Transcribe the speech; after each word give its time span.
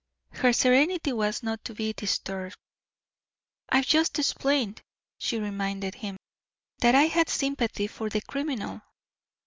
Her 0.31 0.51
serenity 0.51 1.13
was 1.13 1.43
not 1.43 1.63
to 1.65 1.75
be 1.75 1.93
disturbed. 1.93 2.55
"I 3.69 3.75
have 3.77 3.85
just 3.85 4.17
explained," 4.17 4.81
she 5.19 5.37
reminded 5.37 5.93
him, 5.93 6.17
"that 6.79 6.95
I 6.95 7.03
had 7.03 7.29
sympathy 7.29 7.85
for 7.85 8.09
the 8.09 8.21
criminal." 8.21 8.81